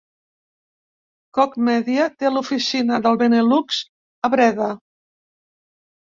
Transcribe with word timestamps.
Koch 1.37 1.51
Media 1.67 2.07
té 2.21 2.31
l'oficina 2.31 2.97
del 3.07 3.19
Benelux 3.19 3.79
a 4.29 4.31
Breda. 4.37 4.71